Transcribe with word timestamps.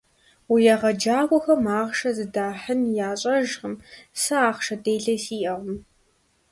Уи 0.51 0.61
егъэджакӀуэхэм 0.73 1.63
ахъшэр 1.79 2.13
зыдахьын 2.17 2.81
ящӀэжкъым, 3.09 3.75
сэ 4.21 4.35
ахъшэ 4.49 4.75
делэ 4.83 5.15
сиӀэкъым. 5.23 5.77